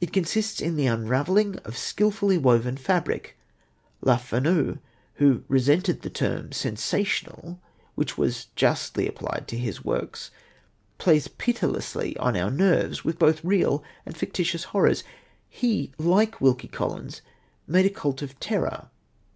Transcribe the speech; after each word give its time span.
It 0.00 0.12
consists 0.12 0.60
in 0.60 0.74
the 0.74 0.88
unravelling 0.88 1.56
of 1.58 1.74
a 1.74 1.78
skilfully 1.78 2.36
woven 2.36 2.76
fabric. 2.76 3.36
Le 4.00 4.16
Fanu, 4.18 4.78
who 5.22 5.44
resented 5.46 6.02
the 6.02 6.10
term 6.10 6.50
"sensational" 6.50 7.60
which 7.94 8.18
was 8.18 8.46
justly 8.56 9.06
applied 9.06 9.46
to 9.46 9.56
his 9.56 9.84
works, 9.84 10.32
plays 10.98 11.28
pitilessly 11.28 12.16
on 12.16 12.36
our 12.36 12.50
nerves 12.50 13.04
with 13.04 13.20
both 13.20 13.44
real 13.44 13.84
and 14.04 14.16
fictitious 14.16 14.64
horrors. 14.64 15.04
He, 15.48 15.92
like 15.96 16.40
Wilkie 16.40 16.66
Collins, 16.66 17.22
made 17.68 17.86
a 17.86 17.90
cult 17.90 18.20
of 18.20 18.40
terror. 18.40 18.88